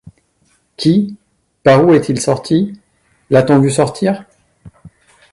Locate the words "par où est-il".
1.61-2.19